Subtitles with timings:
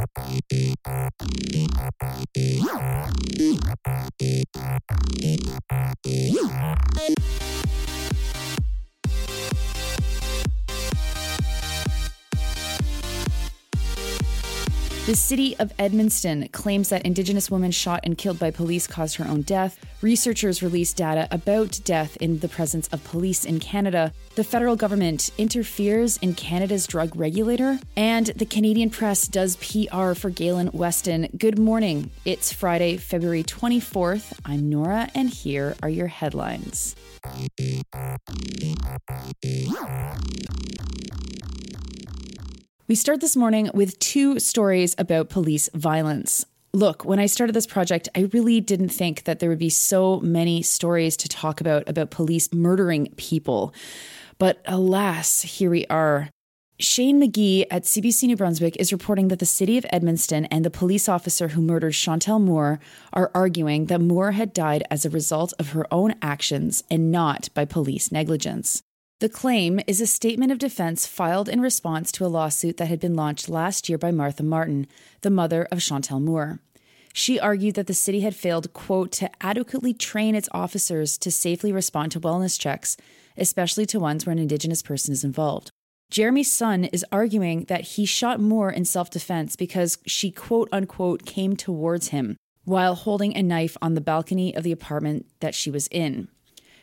[0.00, 0.44] Thank
[7.66, 7.79] you.
[15.10, 19.26] The city of Edmundston claims that Indigenous woman shot and killed by police caused her
[19.26, 19.76] own death.
[20.02, 24.12] Researchers released data about death in the presence of police in Canada.
[24.36, 27.80] The federal government interferes in Canada's drug regulator.
[27.96, 31.26] And the Canadian press does PR for Galen Weston.
[31.36, 32.12] Good morning.
[32.24, 34.38] It's Friday, February 24th.
[34.44, 36.94] I'm Nora, and here are your headlines.
[42.90, 46.44] We start this morning with two stories about police violence.
[46.72, 50.18] Look, when I started this project, I really didn't think that there would be so
[50.18, 53.72] many stories to talk about about police murdering people.
[54.38, 56.30] But alas, here we are.
[56.80, 60.68] Shane Magee at CBC New Brunswick is reporting that the city of Edmundston and the
[60.68, 62.80] police officer who murdered Chantel Moore
[63.12, 67.50] are arguing that Moore had died as a result of her own actions and not
[67.54, 68.82] by police negligence.
[69.20, 73.00] The claim is a statement of defense filed in response to a lawsuit that had
[73.00, 74.86] been launched last year by Martha Martin,
[75.20, 76.60] the mother of Chantel Moore.
[77.12, 81.70] She argued that the city had failed, quote, to adequately train its officers to safely
[81.70, 82.96] respond to wellness checks,
[83.36, 85.70] especially to ones where an Indigenous person is involved.
[86.10, 91.26] Jeremy's son is arguing that he shot Moore in self defense because she, quote unquote,
[91.26, 95.70] came towards him while holding a knife on the balcony of the apartment that she
[95.70, 96.28] was in.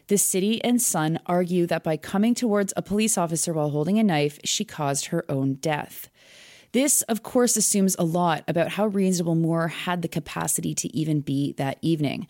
[0.08, 4.04] The city and son argue that by coming towards a police officer while holding a
[4.04, 6.10] knife, she caused her own death.
[6.72, 11.22] This, of course, assumes a lot about how reasonable Moore had the capacity to even
[11.22, 12.28] be that evening.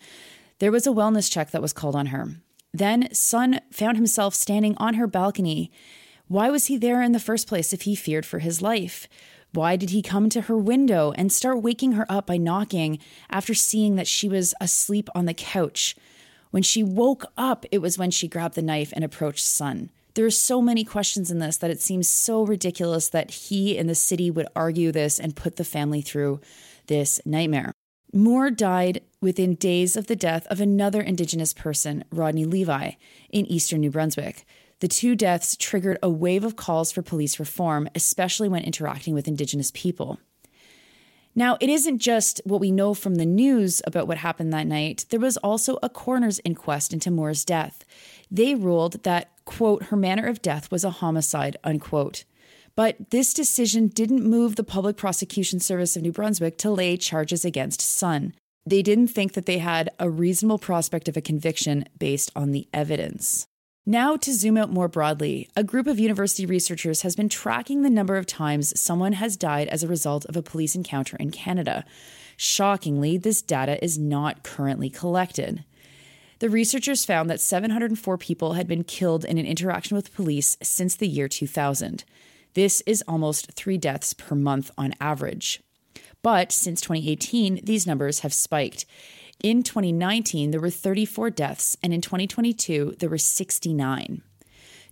[0.58, 2.36] There was a wellness check that was called on her.
[2.72, 5.70] Then, Son found himself standing on her balcony.
[6.26, 9.08] Why was he there in the first place if he feared for his life?
[9.52, 12.98] Why did he come to her window and start waking her up by knocking
[13.30, 15.96] after seeing that she was asleep on the couch?
[16.50, 19.90] When she woke up, it was when she grabbed the knife and approached Son.
[20.14, 23.88] There are so many questions in this that it seems so ridiculous that he and
[23.88, 26.40] the city would argue this and put the family through
[26.86, 27.72] this nightmare.
[28.12, 32.92] Moore died within days of the death of another Indigenous person, Rodney Levi,
[33.28, 34.46] in eastern New Brunswick.
[34.80, 39.28] The two deaths triggered a wave of calls for police reform, especially when interacting with
[39.28, 40.18] Indigenous people.
[41.38, 45.04] Now, it isn't just what we know from the news about what happened that night.
[45.10, 47.84] There was also a coroner's inquest into Moore's death.
[48.28, 52.24] They ruled that, quote, her manner of death was a homicide, unquote.
[52.74, 57.44] But this decision didn't move the Public Prosecution Service of New Brunswick to lay charges
[57.44, 58.34] against Son.
[58.66, 62.66] They didn't think that they had a reasonable prospect of a conviction based on the
[62.74, 63.46] evidence.
[63.88, 67.88] Now, to zoom out more broadly, a group of university researchers has been tracking the
[67.88, 71.86] number of times someone has died as a result of a police encounter in Canada.
[72.36, 75.64] Shockingly, this data is not currently collected.
[76.40, 80.94] The researchers found that 704 people had been killed in an interaction with police since
[80.94, 82.04] the year 2000.
[82.52, 85.62] This is almost three deaths per month on average.
[86.22, 88.84] But since 2018, these numbers have spiked.
[89.42, 94.22] In 2019, there were 34 deaths, and in 2022, there were 69.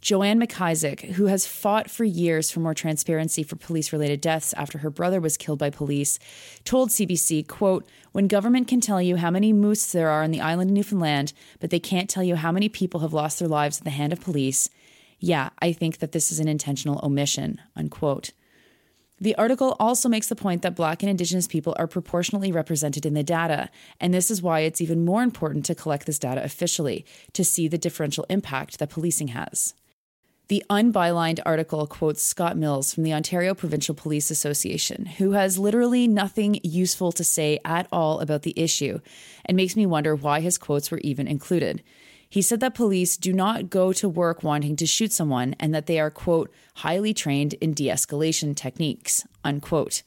[0.01, 4.79] Joanne McIsaac, who has fought for years for more transparency for police related deaths after
[4.79, 6.21] her brother was killed by police,
[6.62, 10.41] told CBC, quote, When government can tell you how many moose there are on the
[10.41, 13.78] island of Newfoundland, but they can't tell you how many people have lost their lives
[13.78, 14.71] at the hand of police,
[15.19, 18.31] yeah, I think that this is an intentional omission, unquote.
[19.19, 23.15] The article also makes the point that Black and Indigenous people are proportionally represented in
[23.15, 27.06] the data, and this is why it's even more important to collect this data officially
[27.32, 29.72] to see the differential impact that policing has.
[30.49, 36.06] The unbylined article quotes Scott Mills from the Ontario Provincial Police Association, who has literally
[36.06, 39.00] nothing useful to say at all about the issue,
[39.47, 41.83] and makes me wonder why his quotes were even included.
[42.28, 45.87] He said that police do not go to work wanting to shoot someone and that
[45.87, 50.03] they are, quote, highly trained in de escalation techniques, unquote.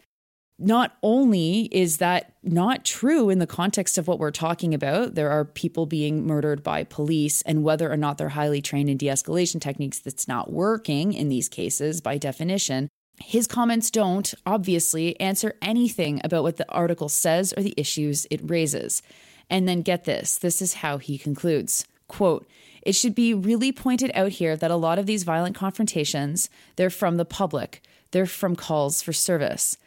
[0.62, 5.29] Not only is that not true in the context of what we're talking about, there
[5.29, 9.05] are people being murdered by police, and whether or not they're highly trained in de
[9.05, 12.90] escalation techniques, that's not working in these cases by definition.
[13.22, 18.41] His comments don't, obviously, answer anything about what the article says or the issues it
[18.44, 19.02] raises.
[19.49, 22.46] And then get this this is how he concludes Quote,
[22.82, 26.90] it should be really pointed out here that a lot of these violent confrontations, they're
[26.90, 27.82] from the public.
[28.11, 29.78] They're from calls for service.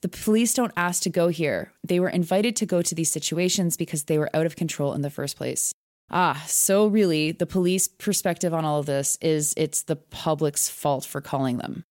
[0.00, 1.72] The police don't ask to go here.
[1.84, 5.02] They were invited to go to these situations because they were out of control in
[5.02, 5.72] the first place.
[6.10, 11.04] Ah, so really, the police perspective on all of this is it's the public's fault
[11.04, 11.84] for calling them.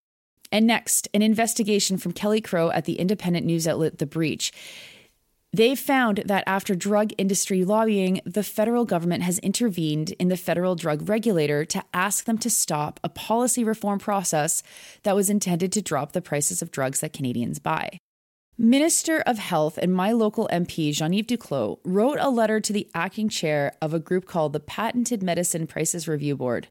[0.52, 4.54] And next, an investigation from Kelly Crow at the independent news outlet The Breach.
[5.56, 10.76] They found that after drug industry lobbying, the federal government has intervened in the federal
[10.76, 14.64] drug regulator to ask them to stop a policy reform process
[15.04, 18.00] that was intended to drop the prices of drugs that Canadians buy.
[18.58, 22.90] Minister of Health and my local MP, Jean Yves Duclos, wrote a letter to the
[22.94, 26.68] acting chair of a group called the Patented Medicine Prices Review Board.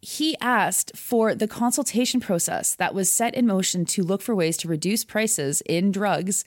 [0.00, 4.56] He asked for the consultation process that was set in motion to look for ways
[4.58, 6.46] to reduce prices in drugs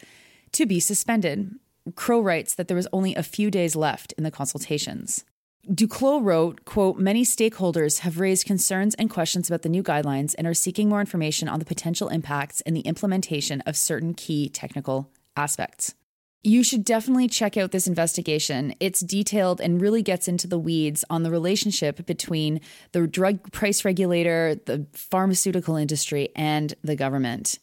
[0.54, 1.52] to be suspended.
[1.94, 5.24] Crow writes that there was only a few days left in the consultations.
[5.70, 10.46] Duclos wrote, quote, many stakeholders have raised concerns and questions about the new guidelines and
[10.46, 15.10] are seeking more information on the potential impacts and the implementation of certain key technical
[15.36, 15.96] aspects.
[16.44, 18.76] You should definitely check out this investigation.
[18.80, 22.62] It's detailed and really gets into the weeds on the relationship between
[22.92, 27.58] the drug price regulator, the pharmaceutical industry, and the government.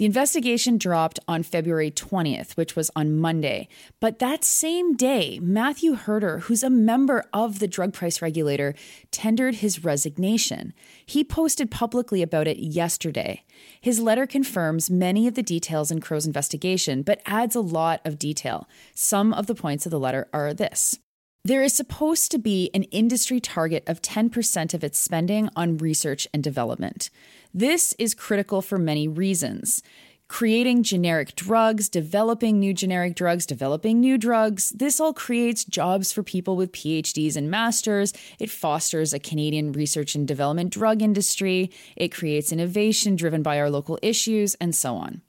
[0.00, 3.68] The investigation dropped on February 20th, which was on Monday.
[4.00, 8.74] But that same day, Matthew Herder, who's a member of the drug price regulator,
[9.10, 10.72] tendered his resignation.
[11.04, 13.44] He posted publicly about it yesterday.
[13.78, 18.18] His letter confirms many of the details in Crow's investigation, but adds a lot of
[18.18, 18.66] detail.
[18.94, 20.98] Some of the points of the letter are this.
[21.42, 26.28] There is supposed to be an industry target of 10% of its spending on research
[26.34, 27.08] and development.
[27.54, 29.82] This is critical for many reasons.
[30.28, 34.70] Creating generic drugs, developing new generic drugs, developing new drugs.
[34.76, 38.12] This all creates jobs for people with PhDs and masters.
[38.38, 41.70] It fosters a Canadian research and development drug industry.
[41.96, 45.22] It creates innovation driven by our local issues, and so on.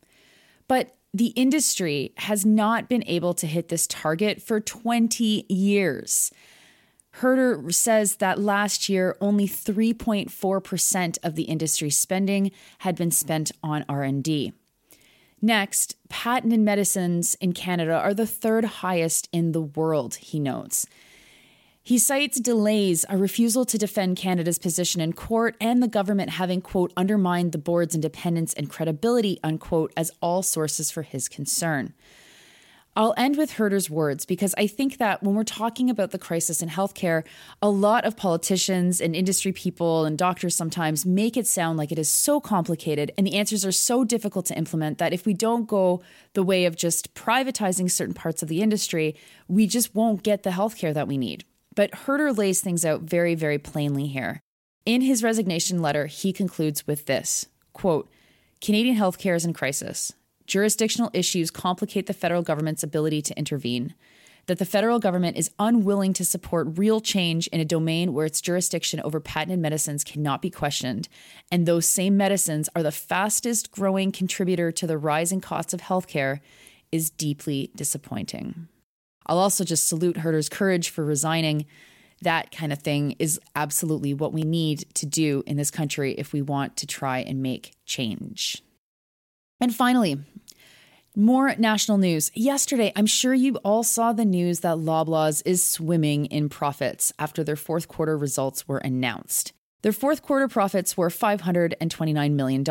[0.67, 6.31] But the industry has not been able to hit this target for 20 years.
[7.15, 13.83] Herder says that last year only 3.4% of the industry spending had been spent on
[13.89, 14.53] R&D.
[15.41, 20.85] Next, patented medicines in Canada are the third highest in the world, he notes.
[21.83, 26.62] He cites delays, a refusal to defend Canada's position in court, and the government having,
[26.62, 31.95] quote, undermined the board's independence and credibility, unquote, as all sources for his concern.
[32.95, 36.62] I'll end with Herder's words because I think that when we're talking about the crisis
[36.62, 37.24] in healthcare,
[37.62, 41.98] a lot of politicians and industry people and doctors sometimes make it sound like it
[41.98, 45.68] is so complicated and the answers are so difficult to implement that if we don't
[45.68, 49.16] go the way of just privatizing certain parts of the industry,
[49.48, 51.45] we just won't get the healthcare that we need.
[51.75, 54.41] But Herder lays things out very, very plainly here.
[54.85, 58.09] In his resignation letter, he concludes with this quote,
[58.59, 60.13] Canadian healthcare is in crisis.
[60.45, 63.95] Jurisdictional issues complicate the federal government's ability to intervene.
[64.47, 68.41] That the federal government is unwilling to support real change in a domain where its
[68.41, 71.07] jurisdiction over patented medicines cannot be questioned,
[71.51, 76.39] and those same medicines are the fastest growing contributor to the rising costs of healthcare,
[76.91, 78.68] is deeply disappointing.
[79.25, 81.65] I'll also just salute Herder's courage for resigning.
[82.21, 86.33] That kind of thing is absolutely what we need to do in this country if
[86.33, 88.62] we want to try and make change.
[89.59, 90.18] And finally,
[91.15, 92.31] more national news.
[92.33, 97.44] Yesterday, I'm sure you all saw the news that Loblaws is swimming in profits after
[97.44, 99.51] their fourth quarter results were announced.
[99.81, 102.63] Their fourth quarter profits were $529 million.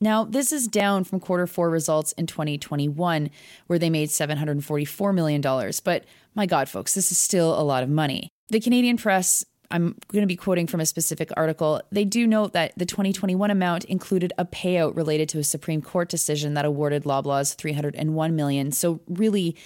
[0.00, 3.30] Now, this is down from quarter four results in 2021,
[3.66, 5.72] where they made $744 million.
[5.84, 8.28] But my God, folks, this is still a lot of money.
[8.48, 11.80] The Canadian press I'm going to be quoting from a specific article.
[11.92, 16.08] They do note that the 2021 amount included a payout related to a Supreme Court
[16.08, 18.72] decision that awarded Loblaws 301 million.
[18.72, 19.56] So really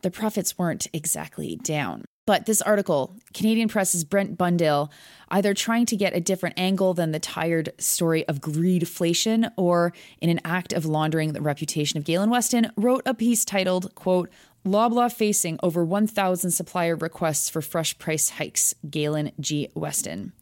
[0.00, 2.04] the profits weren't exactly down.
[2.26, 4.90] But this article, Canadian Press's Brett Bundale,
[5.28, 10.30] either trying to get a different angle than the tired story of greedflation or in
[10.30, 14.30] an act of laundering the reputation of Galen Weston, wrote a piece titled, quote,
[14.64, 19.68] Loblaw facing over 1,000 supplier requests for fresh price hikes, Galen G.
[19.74, 20.32] Weston.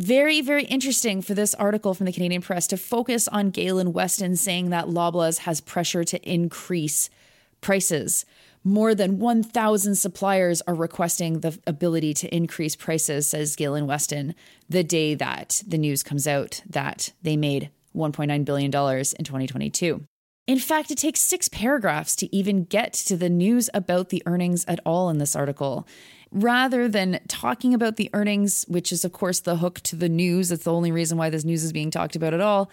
[0.00, 4.34] Very, very interesting for this article from the Canadian Press to focus on Galen Weston
[4.34, 7.08] saying that Loblaws has pressure to increase
[7.60, 8.26] prices.
[8.66, 14.34] More than 1,000 suppliers are requesting the ability to increase prices, says Galen Weston,
[14.68, 18.70] the day that the news comes out that they made $1.9 billion in
[19.24, 20.04] 2022.
[20.48, 24.64] In fact, it takes six paragraphs to even get to the news about the earnings
[24.66, 25.86] at all in this article.
[26.32, 30.48] Rather than talking about the earnings, which is, of course, the hook to the news,
[30.48, 32.68] that's the only reason why this news is being talked about at all.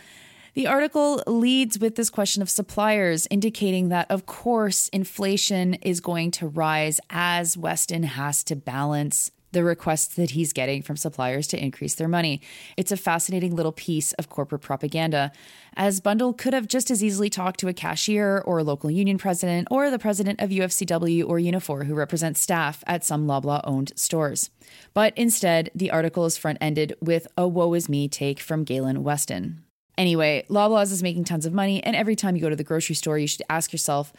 [0.53, 6.29] The article leads with this question of suppliers, indicating that, of course, inflation is going
[6.31, 11.63] to rise as Weston has to balance the requests that he's getting from suppliers to
[11.63, 12.39] increase their money.
[12.77, 15.31] It's a fascinating little piece of corporate propaganda,
[15.75, 19.17] as Bundale could have just as easily talked to a cashier or a local union
[19.17, 23.91] president or the president of UFCW or Unifor who represents staff at some Loblaw owned
[23.95, 24.51] stores.
[24.93, 29.03] But instead, the article is front ended with a woe is me take from Galen
[29.03, 29.63] Weston.
[29.97, 32.95] Anyway, Loblaws is making tons of money, and every time you go to the grocery
[32.95, 34.13] store, you should ask yourself,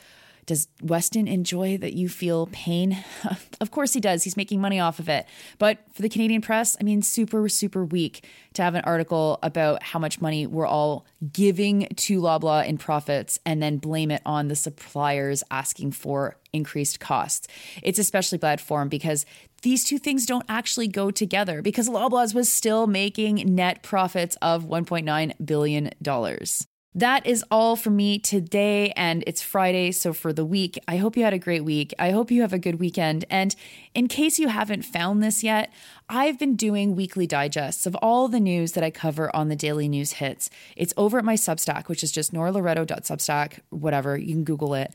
[0.47, 3.03] does Weston enjoy that you feel pain?
[3.61, 4.25] of course he does.
[4.25, 5.27] He's making money off of it.
[5.59, 9.83] But for the Canadian press, I mean, super, super weak to have an article about
[9.83, 14.49] how much money we're all giving to Loblaw in profits and then blame it on
[14.49, 17.49] the suppliers asking for increased costs.
[17.83, 19.25] It's especially bad form because
[19.65, 24.65] these two things don't actually go together because Loblaws was still making net profits of
[24.65, 25.91] $1.9 billion.
[26.97, 29.91] That is all for me today, and it's Friday.
[29.91, 31.93] So, for the week, I hope you had a great week.
[31.99, 33.25] I hope you have a good weekend.
[33.29, 33.57] And
[33.97, 35.73] in case you haven't found this yet,
[36.09, 39.89] I've been doing weekly digests of all the news that I cover on the Daily
[39.89, 40.51] News Hits.
[40.77, 44.95] It's over at my Substack, which is just noraloretto.substack, whatever, you can Google it.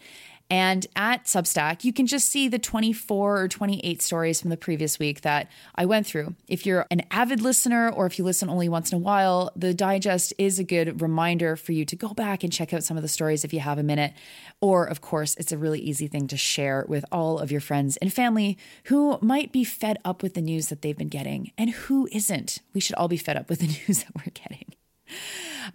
[0.50, 4.98] And at Substack, you can just see the 24 or 28 stories from the previous
[4.98, 6.36] week that I went through.
[6.48, 9.76] If you're an avid listener or if you listen only once in a while, the
[9.76, 13.04] digest is a good reminder for you to go back and check out some of
[13.04, 14.14] the stories if you have a minute.
[14.60, 17.98] Or, of course, it's a really easy thing to share with all of your friends
[17.98, 21.70] and family who might be fed up with the news that they've been getting and
[21.70, 22.60] who isn't.
[22.74, 24.74] We should all be fed up with the news that we're getting.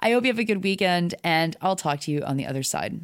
[0.00, 2.62] I hope you have a good weekend, and I'll talk to you on the other
[2.62, 3.00] side.